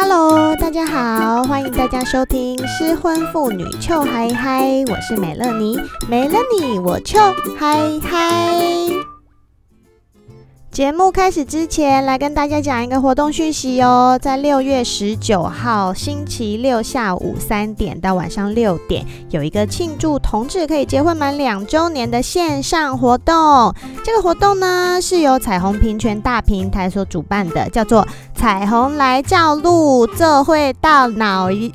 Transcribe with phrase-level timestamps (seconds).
[0.00, 5.76] Hello，大家好，欢迎大家收听失婚妇女臭嗨嗨，我是美乐妮，
[6.08, 7.18] 没了你我臭
[7.58, 9.17] 嗨嗨。
[10.78, 14.16] 节目开始之前，来跟大家讲一个活动讯息哦。
[14.22, 23.74] 在六月十九号星期六下午三点到晚上六点，有一个庆祝同志可以结婚满两周年的线上活动。
[24.04, 31.72] 这个活动呢，是由彩虹平权大平台所主办的，叫做“彩虹来照路，这会到脑里”。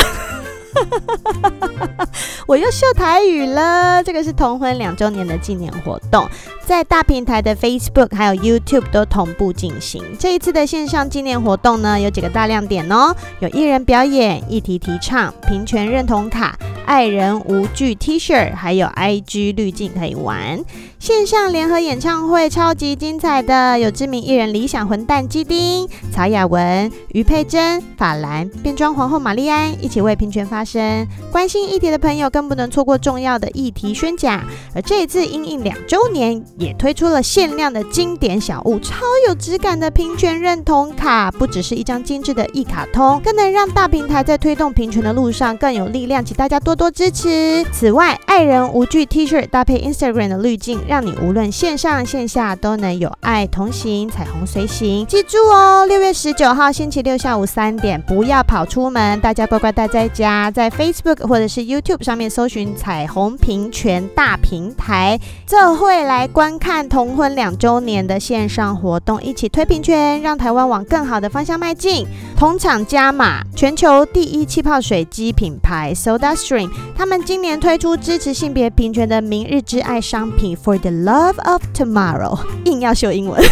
[2.46, 4.02] 我又秀台语了。
[4.02, 6.28] 这个是同婚两周年的纪念活动，
[6.66, 10.02] 在大平台的 Facebook 还有 YouTube 都同步进行。
[10.18, 20.62] 这一次的线上纪念活动呢，有几个大亮点哦，有艺人表演、议题提倡、平权认同卡、爱人无惧 T 恤，还有 IG 滤镜可以玩。
[21.04, 31.06] 线上联合演唱会超级精彩的，有知名艺人理想混蛋基丁、曹雅雯、余佩真、法兰、变装皇后玛丽安一起为平权发声。
[31.30, 34.42] 关心议题的朋友更不能错过重要的议题宣讲。
[34.74, 47.62] 而这一次因应两周年，也推出了限量的经典小物，超有质感的平权认同卡，不只是一张精致的一卡通，更能让大平台在推动平权的路上更有力量，请大家多多支持。
[47.70, 55.04] 此外，爱人无惧 T 恤搭配 Instagram 的滤镜，让你无论线上线下都能有爱同行，彩虹随行。
[55.06, 72.06] 记住哦，六月十九号星期六下午三点，不要跑出门，大家乖乖待在家，在 Facebook 或者是 YouTube 上面搜寻“彩虹平权大平台”，这会来观看同婚两周年的线上活动，一起推平权，让台湾往更好的方向迈进。
[72.36, 80.90] 同厂加码，全球第一气泡水机品牌 SodaStream，他们今年推出支持性别平权的明日之爱商品 For the。
[80.90, 83.42] Love of tomorrow，硬要秀英文。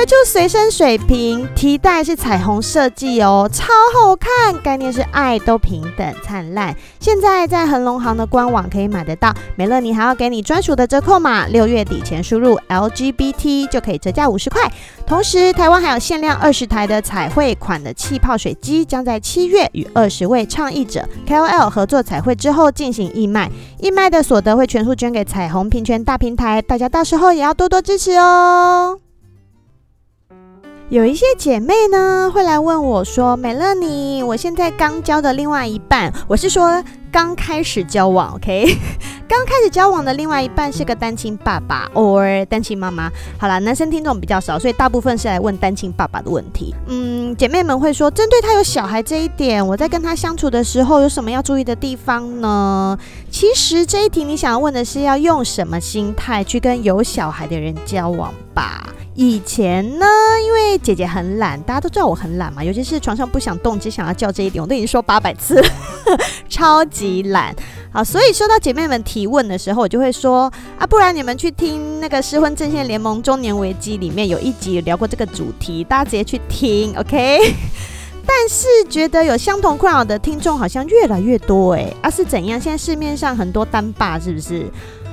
[0.00, 4.58] 推出随身水瓶，提袋是彩虹设计哦，超好看。
[4.62, 6.74] 概念是爱都平等灿烂。
[6.98, 9.30] 现在在恒隆行的官网可以买得到。
[9.56, 14.72] 美乐你还要给你专属的折扣码，六月底前输入 LGBT 就可以折价五十块。
[15.06, 26.62] 同时，台湾还有限量二十台的彩绘款的气泡水机，将在七月与二十位倡议者 KOL 合作彩绘之后进行义卖，义卖的所得会全数捐给彩虹平权大平台。
[26.62, 28.98] 大家到时候也要多多支持哦。
[30.90, 38.76] 有一些姐妹呢会来问我说：“美乐你，我现在刚交的另外一半，我是说刚开始交往，OK？
[39.28, 43.10] 刚开始交往的另外一半是个单亲爸爸，or 单亲妈妈。
[43.38, 46.74] 好啦，男生听众比较少，所以大部分是来问单亲爸爸的问题。
[46.88, 52.98] 嗯，姐妹们会说，针对他有小孩这一点，我在跟他相处的时候有什么要注意的地方呢？
[53.30, 58.88] 其实这一题你想要问的是要用什么心态去跟有小孩的人交往吧？
[59.14, 60.06] 以前呢，
[60.44, 65.68] 因为姐姐很懒，大家都知道我很懒嘛，尤其是床上不想动，只想要叫这一点，我都已经说八百次了，
[66.48, 67.54] 超级懒。
[67.92, 77.38] 好，所以收到姐妹们提问的时候，我就会说啊，不然你们去听那个失婚阵线联盟中年危机里面有一集有聊过这个主题，大家直接去听， OK？
[78.24, 82.60] 但是觉得有相同困扰的听众好像越来越多哎，啊是怎样？
[82.60, 84.70] 现在市面上很多单爸是不是？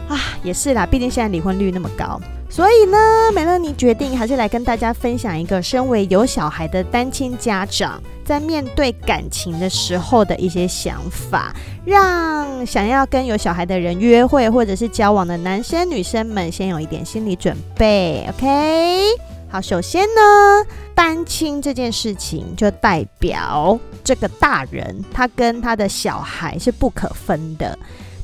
[0.08, 2.22] 啊，也是啦，毕竟现在离婚率那么高。
[2.50, 2.98] 所以呢，
[3.36, 11.54] 美乐妮决定还是来跟大家分享一个身为有小孩的单亲家长在面对感情的时候的一些想法，
[11.86, 18.26] 让想要跟有小孩的人约会或者是交往的男生女生们先有一点心理准备。
[18.30, 19.02] OK，
[19.50, 20.66] 好，首先呢，
[20.96, 27.78] 单亲这件事情就代表这个大人他跟他的小孩是不可分的。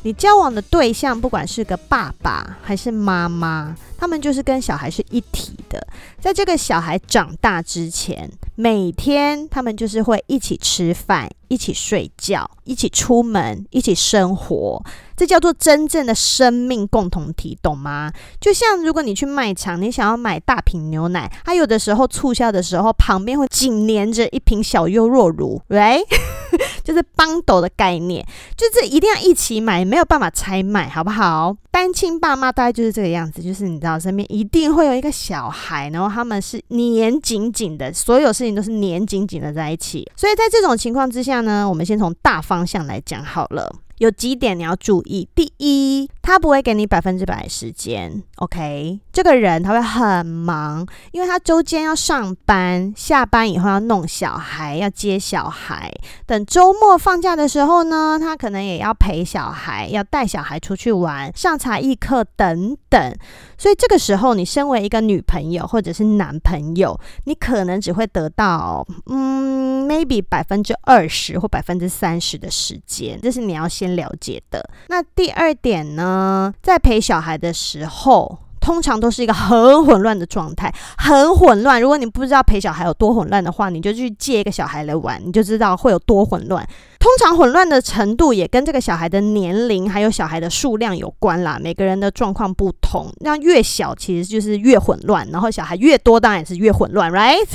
[0.06, 3.74] 你交往的对象，不管是个爸爸还是妈妈，
[4.04, 5.88] 他们就是跟小孩是一体的。
[6.20, 14.84] 在这个小孩长大之前，每天他们就是会一起吃饭、一起睡觉、一起出门、一起生活。
[15.16, 18.12] 这叫做真正的生命共同体，懂吗？
[18.42, 26.04] 就像如果你去卖场，你想要买大瓶牛奶，它有的时候促销的时候，旁边会紧连着一瓶小优若乳，right？
[26.84, 28.26] 就是帮斗的概念，
[28.58, 31.56] 就是一定要一起买，没有办法拆买，好不好？
[31.72, 40.10] 单亲爸妈大概就是这个样子，就是你知道身边一定会有一个小孩，然后他们是黏紧紧的，所有事情都是黏紧紧的在一起。
[40.16, 43.74] 所以在这种情况之下呢，我们先从大方向来讲好了。
[44.04, 45.30] 有几点你要注意。
[45.34, 49.00] 第一，他不会给你百分之百时间，OK？
[49.14, 55.90] 这个人他会很忙，因为他周间要上班，下班以后要弄小孩，要接小孩。
[56.26, 63.16] 等周末放假的时候呢，他可能也要陪小孩，要带小孩出去玩，上才艺课等等。
[63.58, 74.70] 所以这个时候，你身为一个女朋友或者是男朋友，你可能只会得到，嗯，maybe 百分之二十或百分之三十的时间，这是你要先了解的。
[74.90, 78.40] 那第二点呢，在陪小孩的时候。
[78.64, 81.82] 通常都是一个很混乱的状态，很混乱。
[81.82, 86.66] 如果你不知道陪小孩有多混乱的话，你就去借一个小孩来玩，你就知道会有多混乱。
[86.98, 91.60] 通常混乱的程度也跟这个小孩的年龄还有小孩的数量有关啦。
[91.62, 97.46] 每个人的状况不同，那越小其实就是越混乱，然后小孩越多当然也是越混乱，right？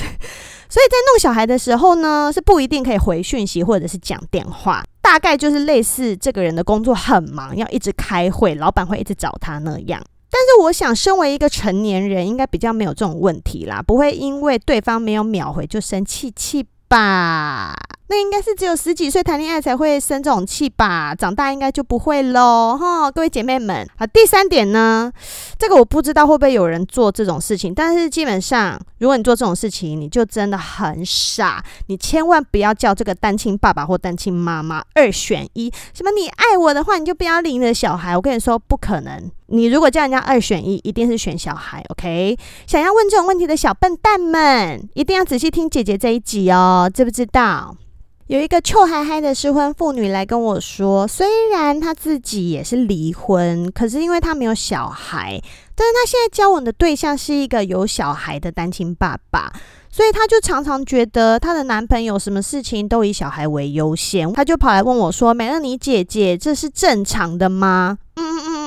[0.70, 10.02] 所以在弄小孩的时候呢，是不一定可以回讯息或者是讲电话，大概就是类似这个人的工作很忙，要一直开会，老板会一直找他那样。
[10.30, 17.74] 但是我想，身为一个成年人，应该比较没有这种问题啦，不会因为对方没有秒回就生气气吧？
[18.10, 21.14] 那应该是只有十几岁谈恋爱才会生这种气吧？
[21.14, 23.10] 长大应该就不会喽，哈！
[23.10, 25.12] 各位姐妹们，好，第三点呢，
[25.58, 39.30] 这个我不知道会不会有人做这种事情，但是基本上，如果你做这种事情，你就真的很傻，你千万不要叫这个单亲爸爸或单亲妈妈二选一，什么你爱我的话，你就不要领着小孩，我跟你说不可能。
[39.50, 42.36] 你如果叫人家二选一，一定是选小孩，OK？
[42.66, 47.74] 想要问这种问题的小笨蛋们，一定要仔细听姐姐这一集哦，知不知道？
[48.26, 55.40] 有一个臭嗨嗨的失婚妇女来跟我说，虽然她自己也是离婚，可是因为她没有小孩，
[55.74, 59.50] 但是她现在交往的对象是一个有小孩的单亲爸爸，
[59.90, 68.57] 所以她就常常觉得她的男朋友什么事情都以小孩为优先，她就跑来问我说：“美乐你姐姐，这是正常的吗？”嗯嗯嗯。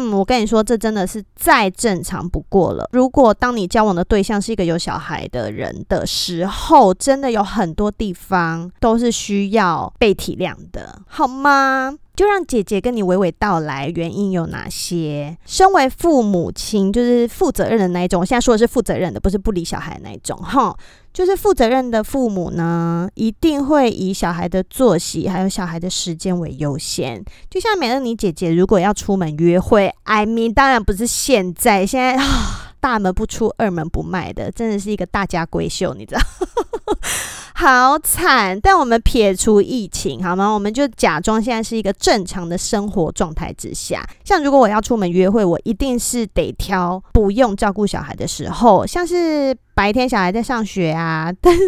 [0.00, 2.88] 嗯，我跟你说，这真的是再正常不过了。
[2.92, 11.94] 如果当你交往的对象是一个有小孩的人的时候，真的有很多地方都是需要被体谅的，好吗？
[12.16, 15.38] 就让姐姐跟你娓娓道来，原因有哪些？
[15.46, 18.20] 身为父母亲，就是负责任的那一种。
[18.20, 20.36] 我现在说的是负责任的，不是不理小孩那一种。
[20.36, 20.76] 哈，
[21.12, 27.22] 就是负责任的父母呢，一定会以小孩的作息还有小孩的时间为优先。
[27.50, 36.20] 就像美乐妮姐姐，如果要出门约会，I mean，当然不是现在，现在啊， 大门不出，二门不迈的，真的是一个大家闺秀，你知道。
[37.52, 40.48] 好惨，但我们撇除疫情好吗？
[40.48, 44.02] 我们就假装现在是一个正常的生活状态之下。
[44.24, 51.62] 像如果我要出门约会，我一定是得挑不用照顾小孩的时候，像是白天小孩在上学啊，但是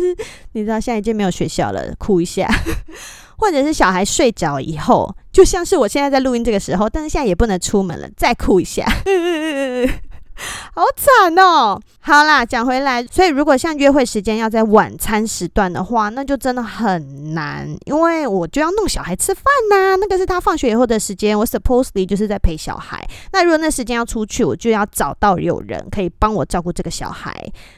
[0.53, 2.47] 你知道现在已经没有学校了，哭一下，
[3.39, 8.85] 或者是小孩睡着以后，就像是我现在在录音这个时候，但是现在也不能出门了，再哭一下。
[10.75, 11.79] 好惨哦！
[12.01, 23.07] 好啦，讲回来，所以如果像约会时间要在晚餐时段的话，那就真的很难，因为我就要弄小孩吃饭呐、那个是他放学以后的时间，我 supposedly 就是在陪小孩。
[23.33, 27.35] 那如果那时间要出去，我就要找到有人可以帮我照顾这个小孩，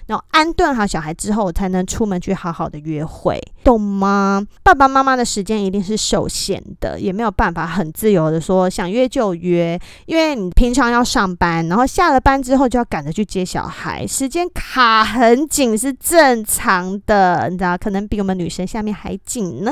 [0.06, 4.42] 然后安顿好小孩之后，我才能出门去好好的约会，懂吗？
[4.62, 12.64] 爸爸妈妈的时间一定是受限的，也没有办法很自由的说想约就约，因为你平常要上班，然后下了班之后。
[12.74, 19.70] 就要赶着去接小孩，时间卡很紧是正常的，你知道，可能比我们女生下面还紧呢。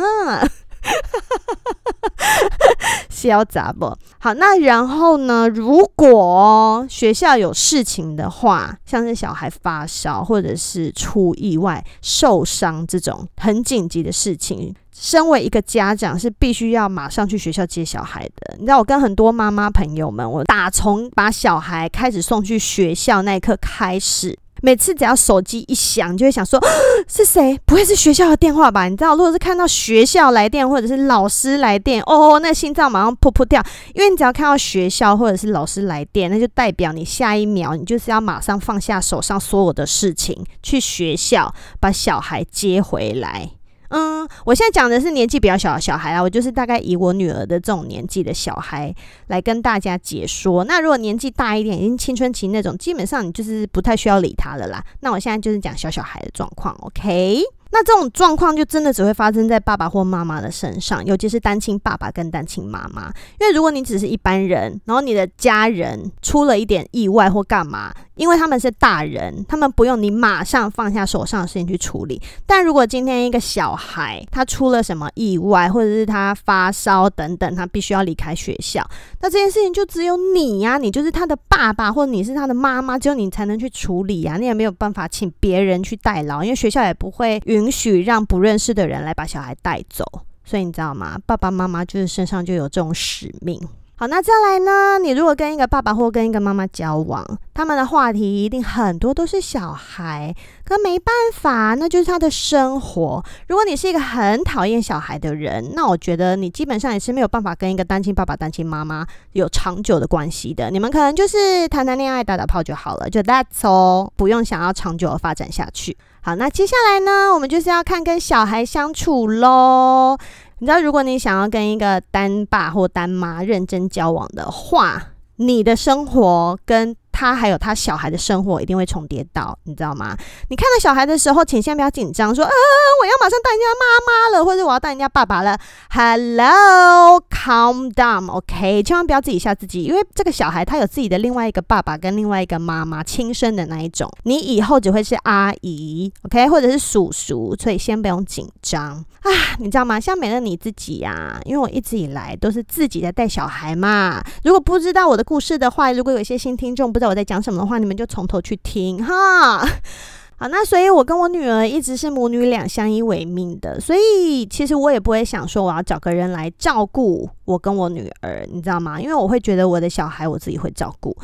[3.11, 3.97] 潇洒不？
[4.19, 5.49] 好，那然后呢？
[5.49, 18.57] 如果学校有事情的话，像是小孩发烧或者是出意外受伤这种很紧急的事情，身为一个家长是必须要马上去学校接小孩的。
[18.59, 24.37] 你知道，我跟很多妈妈朋友们，我打从把小孩开始送去学校那一刻开始。
[24.63, 26.59] 每次只要手机一响，就会想说
[27.09, 27.61] 是谁？
[27.67, 28.89] 不会是学校的电话吧？
[28.89, 33.61] 你知道，如果是看到学校来电或者是老师来电，哦，那心脏马上扑扑掉，
[33.93, 43.51] 因为你只要看到学校或者是老师来电，那就代表你下一秒你就是要马上放下手上所有的事情，去学校把小孩接回来。
[43.95, 48.95] 嗯，我现在讲的是年纪比较小的小孩啊，我就是大概以我女儿的这种年纪的小孩
[49.27, 50.65] 来跟大家解说。
[50.65, 54.83] 那如果年纪大一点，已经青春期那种，基本上你就是不太需要理他了啦。
[55.01, 57.43] 那我现在就是讲小小孩的状况，OK？
[57.75, 63.11] 那这种状况就真的只会发生在爸爸或妈妈的身上，尤其是单亲爸爸跟单亲妈妈。
[63.41, 72.21] 因为如果你只是一般人，然后你的家人出了一点意外或干嘛，因为他们是大人，他们不用你马上放下手上的事情去处理。
[72.47, 78.87] 但如果今天一个小孩他出了什么意外，或者是他发烧等等，他必须要离开学校，
[79.21, 90.05] 那这件事情就只有你呀，你就是他的爸爸，或者你是他的妈妈，只有你才能去处理呀，你也没有办法请别人去代劳，因为学校也不会允许让不认识的人来把小孩带走。
[90.45, 91.19] 所以你知道吗？
[91.25, 93.61] 爸爸妈妈就是身上就有这种使命。
[94.03, 94.99] 好，那再来呢？
[94.99, 103.25] 你如果跟一个爸爸或跟一个妈妈交往，他们的话题一定很多都是小孩，可没办法，那就是他的生活。
[103.47, 110.69] 如果你是一个很讨厌小孩的人，那我觉得你基本上也是没有办法跟一个单亲爸爸、单亲妈妈有长久的关系的。
[110.69, 115.97] 你们可能就是谈谈恋爱、打打炮就好了，就 That's all，不用想要长久的发展下去。
[116.23, 120.19] 好，那接下来呢，我们就是要看跟小孩相处喽。
[120.63, 130.17] 你知道，如果你想要跟一个单爸或单妈认真交往的话，你的生活跟他还有他小孩的生活一定会重叠到，你知道吗？
[130.51, 135.57] 你看到小孩的时候，请先不要紧张，说啊，我要马上当人家妈妈了，或者我要当人家爸爸了。
[135.91, 144.11] Hello，calm down，OK，千万不要自己吓自己，因为这个小孩他有自己的另外一个爸爸跟另外一个妈妈，亲生的那一种。
[144.25, 149.31] 你以后只会是阿姨，OK，或者是叔叔，所以先不用紧张啊。
[149.61, 150.01] 你知道吗？
[150.01, 154.21] 像美乐你自己呀，因为我一直以来都是自己在带小孩嘛。
[154.43, 157.12] 如果不知道我的故事的话，如果有一些新听众不知道。
[157.13, 159.59] 我在讲什么的话，你们就从头去听哈。
[160.39, 168.99] 好，那所以我跟我女儿一直是母女俩相依为命的，所以其实我也不会想说我要找个人来照顾我跟我女儿，你知道吗？
[168.99, 171.15] 因为我会觉得我的小孩我自己会照顾。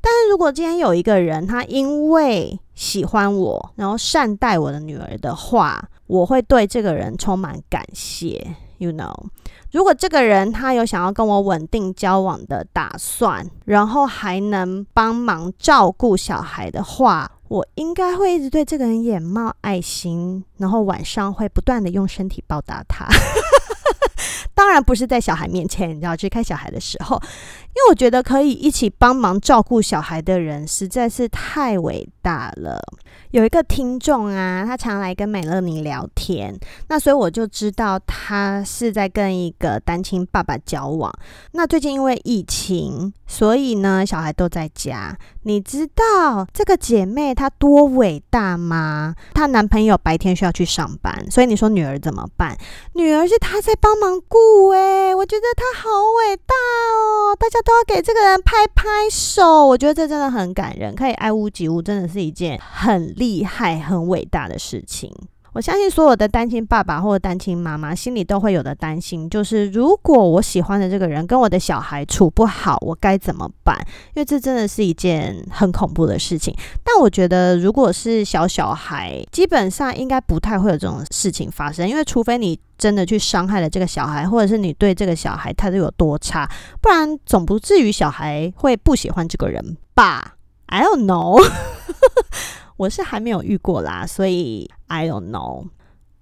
[0.00, 8.54] 但是如果今天有一个人他因为喜欢我，然后善待我的女儿的话，我会对这个人充满感谢。
[8.78, 9.14] You know。
[9.70, 23.06] 如果这个人他有想要跟我稳定交往的打算，然后还能帮忙照顾小孩的话，我应该会一直对这个人眼冒爱心，然后晚上会不断的用身体报答他。
[24.54, 32.80] 当然不是在小孩面前，你知道，去看小孩的时候，因为我觉得可以一起帮忙照顾小孩的人实在是太伟大了。
[33.30, 41.12] 有一个听众啊，他常来跟美乐妮聊天，那所以我就知道他是在跟一个单亲爸爸交往。
[41.52, 45.16] 那最近因为疫情，所以呢，小孩都在家。
[45.42, 49.14] 你知道这个姐妹她多伟大吗？
[49.34, 52.56] 她男朋友白天需要去上班，所以你说女儿怎么办？
[52.94, 57.34] 女儿是她在帮忙故诶，我觉得他好伟大哦！
[57.38, 65.12] 大家都要给这个人拍拍手，我觉得这真的很感人，可以爱屋及乌，真的是一件很厉害、很伟大的事情。
[65.58, 73.76] 我相信所有的单亲爸爸或者单亲妈妈心里都会有的担心，就是如果我喜欢的这个人跟我的小孩处不好，我该怎么办？
[74.14, 76.54] 因为这真的是一件很恐怖的事情。
[76.84, 86.48] 但我觉得，如果是小小孩，基本上应该不太会有这种事情发生，因为除非你真的去伤害了这个小孩，或者是你对这个小孩态度有多差，
[86.80, 90.36] 不然总不至于小孩会不喜欢这个人吧
[90.66, 91.44] ？I don't know。
[92.78, 95.66] 我是还没有遇过啦，所以 I don't know。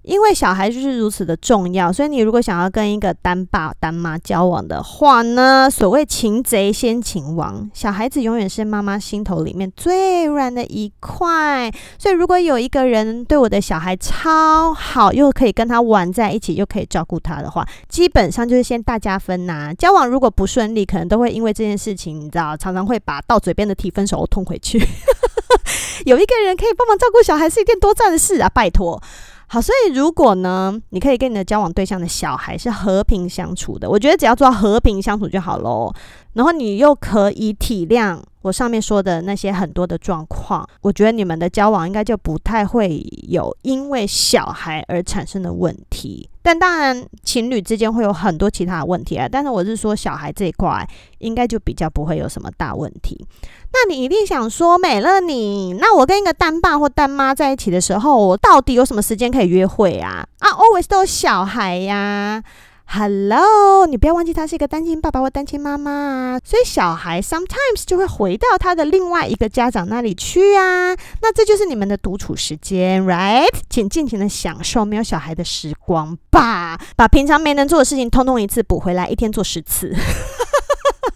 [0.06, 11.68] 因为小孩就是如此的重要，所以你如果想要跟一个单爸单妈交往的话呢，所谓擒贼先擒王，小孩子永远是妈妈心头里面最软的一块。
[11.98, 19.74] 所以如果有一个人对我的小孩超好，又可以跟他玩在一起，又可以照顾他的话，基本上就是先大加分呐。
[19.76, 24.78] 交往如果不顺利，可能都会因为这件事情，你知道，常常会把到嘴边的提分手痛回去。
[26.06, 28.48] 有一个人可以帮忙照顾小孩是一件多赞的事啊！
[28.48, 29.02] 拜托。
[29.48, 35.92] 好，所以如果呢，你可以跟你的交往对象的小孩是和平相处的，我觉得只要做到和平相处就好喽。
[36.32, 46.28] 然后你又可以体谅我上面说的那些很多的状况，我觉得你们的交往应该就不太会有因为小孩而产生的问题。
[46.46, 49.26] 但当然，情侣之间会有很多其他的问题啊。
[49.28, 50.88] 但是我是说，小孩这一块
[51.18, 53.26] 应该就比较不会有什么大问题。
[53.72, 60.24] 那你一定想说，美乐你，那我跟一个单爸或单妈在一起的时候，我到底有什么时间可以约会啊？
[60.38, 62.40] 啊，always 都有小孩呀。
[62.88, 70.94] Hello，你不要忘记他是一个单亲爸爸或单亲妈妈，所以小孩 sometimes 就会回到他的另外一个家长那里去啊。
[71.20, 73.48] 那这就是你们的独处时间，right？
[73.68, 79.94] 请尽情的享受没有小孩的时光吧，把平常没能做的事情通通一次补回来，一天做十次。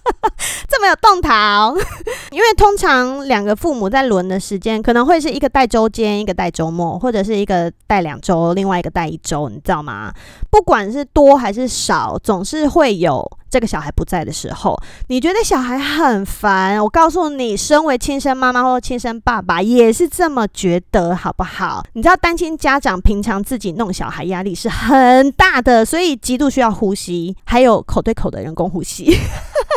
[0.68, 1.74] 这么有动桃，
[2.30, 10.12] 因为通常两个父母在轮的时间可能会是一个带周间，一个带周末，或者是一个带两周，另外一个带一周，你知道吗？
[10.50, 14.76] 不管是多还是少，总是会有这个小孩不在的时候。
[15.08, 21.84] 你觉得小孩很烦，我告诉你，身为亲生妈妈或亲生爸爸也是这么觉得，好不好？
[21.94, 29.16] 你知道单亲家长平常自己弄小孩压力是很大的，所以极度需要呼吸，还有口对口的人工呼吸。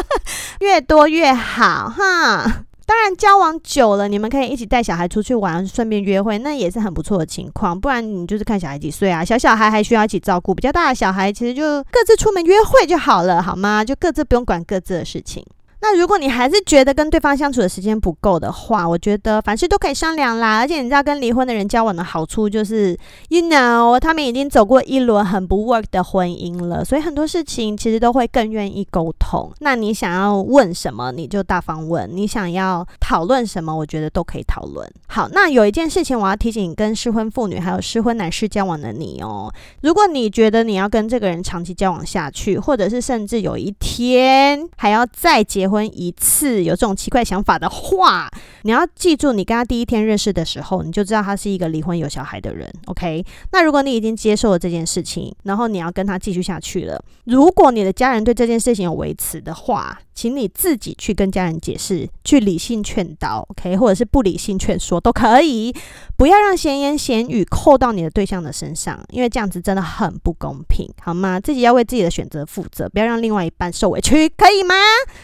[0.62, 7.80] 越多越好哈，当然交往久了，你们可以一起带小孩出去玩，顺便约会，那也是很不错的情况。
[7.80, 13.84] 不然你就是看小孩几岁啊，小小孩还需要一起照顾，比较大的小孩其实就各自出门约会就好了，好吗？
[13.84, 15.46] 就各自不用管各自的事情。
[15.84, 20.60] 那如果你还是觉得跟对方相处的时间不够的话，我觉得凡事都可以商量啦。
[20.60, 22.98] 而且你知道跟离婚的人交往的好处就是
[23.28, 29.52] ，you know，他们已经走过一轮很不 work 的婚姻了，所以很多事情其实都会更愿意沟通。
[29.60, 34.90] 那你想要问什么，你就大方问；你想要讨论什么，我觉得都可以讨论。
[35.08, 45.73] 好，那有一件事情我要提醒跟适婚妇女还有适婚男士交往的你哦，如果你觉得你要跟这个人长期交往下去，或者是甚至有一天还要再结婚。
[45.74, 48.30] 婚一次有这种奇怪想法的话，
[48.62, 52.72] 你要记住，你跟他第一天认识的时候，你就知道他是一个离婚有小孩的人。
[52.86, 65.74] OK，那如果你已经接受了这件事情，然后你要跟他继续下去了，如果你的家人对这件事情有维持的话，请你自己去跟家人解释，去理性劝导，OK，或者是不理性劝说都可以，
[66.18, 71.40] 不要让闲言闲语扣到你的对象的身上，因为这样子真的很不公平，好吗？
[71.40, 74.76] 自己要为自己的选择负责，不要让另外一半受委屈，可以吗？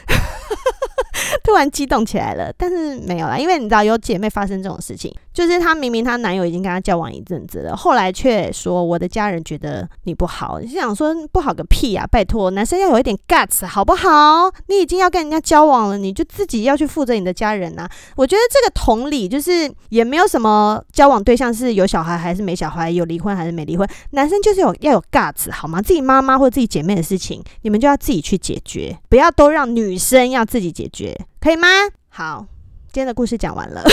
[1.43, 12.07] 突然激动起来了，但是没有啦，因为你知道有姐妹发生这种事情，就是她明明她男友已经跟她交往一阵子了，后来却说我的家人觉得你不好，你想说不好个屁、啊！
[12.07, 14.49] 拜托，男生要有一点 guts 好不好？
[14.67, 17.91] 你已经要跟人家交往了，你就自己要去负责你的家人呐、啊。
[18.15, 25.81] 我觉得这个同理就是也没有什么交往对象是有小孩还是没小孩，有离婚还是没离婚，男生就是有要有 guts 好吗？
[25.81, 31.17] 自己妈妈或自己姐妹的事情，你们就要自己去解决，不要都让女生要自己解决。
[31.39, 31.67] 可以吗？
[32.09, 32.45] 好，
[32.91, 33.83] 今天的故事讲完了，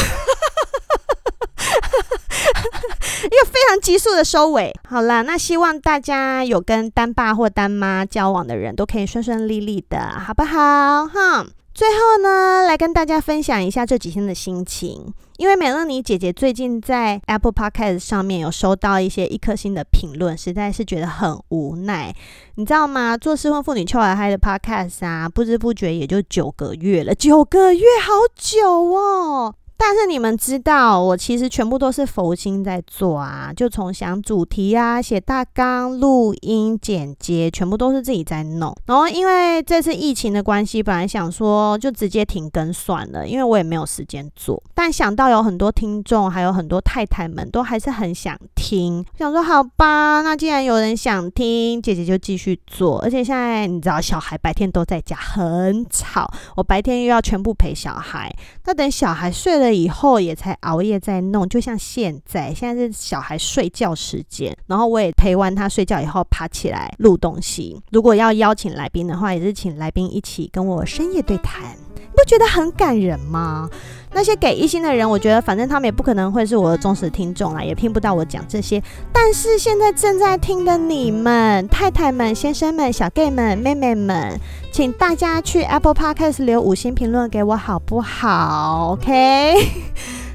[3.26, 4.72] 一个非常急速的收尾。
[4.88, 11.06] 好啦，那希望大家有跟单爸或单妈交往的人都可以顺顺利利的，好不好？
[11.06, 11.46] 哈。
[11.74, 15.12] 最后呢，来跟大家分享一下这几天的心情。
[15.36, 22.14] 因为美乐妮姐姐最近在 Apple Podcast 上面有收到一些一颗星的评论，实在是觉得很无奈。
[22.54, 23.14] 你知道吗？
[23.18, 29.54] 做失婚妇女秋来嗨的 Podcast 啊，不知不觉也就九个月了，九个月好久哦。
[29.78, 38.74] 但是你们知道，我其实全部都是佛心在做啊，就从想主题啊、写大纲、录音、剪接，全部都是自己在弄。
[38.86, 44.62] 然后因为这次疫情的关系，本来想说就直接停更算了，因为我也没有时间做。
[44.86, 53.00] 但想到有很多听众，还有很多太太们都还是很想听，想说好吧，那既然有人想听，姐姐就继续做。
[53.00, 58.32] 而且现在你知道，小孩白天都在家，很吵，我白天又要全部陪小孩，
[58.64, 59.74] 那等小孩睡了。
[59.74, 67.82] 以后也才熬夜在弄，就像现在，现在是小孩睡觉时间，然后我也陪完他睡觉以后爬起来录东西。
[67.90, 73.68] 如果要邀请来宾的话，也是请来宾一起跟我深夜对谈，你不觉得很感人吗？
[74.16, 78.82] 那些给一星的人，我觉得反正他们也不可能会是我的忠实听众啦，也听不到我讲这些。
[79.12, 84.40] 但是现在正在听的你们，太太们、先生们、小 gay 们、妹妹们，
[84.72, 89.52] 请大家去 Apple Podcast 留五星评论给我好不好？OK，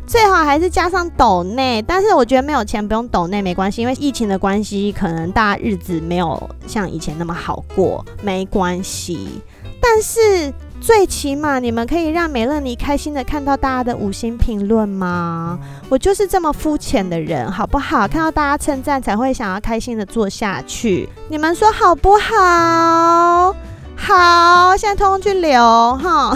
[0.06, 9.42] 最好还是加上抖内，但是我觉得没有钱不用抖内没关系，因为疫情的关系，可能大家日子没有像以前那么好过，没关系。
[9.82, 10.54] 但是。
[10.82, 15.60] 最起码你们可以让美乐妮开心的看到大家的五星评论吗？
[15.90, 18.08] 我就是这么肤浅的人，好不好？
[18.08, 21.08] 看到大家称赞才会想要开心的做下去。
[21.30, 23.56] 你们说好不好？
[23.96, 26.36] 好，现在通通去留哈。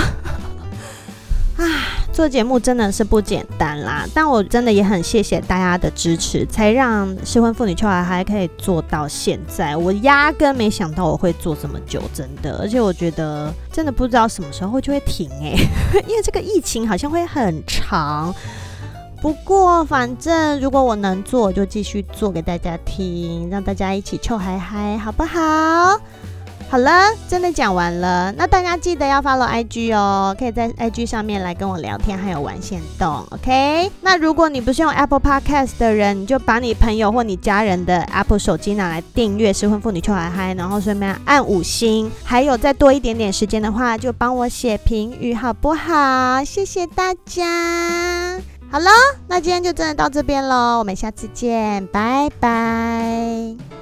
[1.57, 1.65] 啊。
[2.13, 9.75] 做节目真的是不简单啦，但我真的也很谢谢大家的支持，才让失婚妇女秋还还可以做到现在。
[9.75, 18.33] 我压根没想到我会做这么久，真的，而且我觉得真的不知道什么时候就会停哎、欸， 因为这个疫情好像会很长。
[19.21, 25.99] 不过反正如果我能做，就继续做给大家听，让大家一起臭嗨嗨，好不好？
[26.67, 28.31] 好了，真的讲完了。
[28.33, 33.25] 那大家记得要 follow IG 哦，可以在 IG 上面来跟我聊天，还有玩限动。
[33.31, 33.89] OK。
[34.01, 42.11] 那如果你不是用 Apple Podcast 的人，你就把你朋友或你家人的 Apple 手机拿来订阅《失婚妇女 Chill High High》，然后顺便按五星。
[42.23, 46.43] 还有再多一点点时间的话，就帮我写评语好不好？
[46.43, 48.41] 谢谢大家。
[48.69, 48.89] 好了，
[49.27, 53.74] 那今天就真的到这边喽，我们下次见，拜拜。